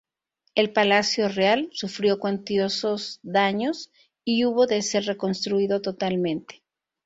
El 0.55 0.73
Palacio 0.73 1.29
Real 1.29 1.69
sufrió 1.73 2.17
cuantiosos 2.17 3.19
daños 3.21 3.91
y 4.25 4.45
hubo 4.45 4.65
de 4.65 4.81
ser 4.81 5.03
reconstruido 5.05 5.79
totalmente. 5.79 6.63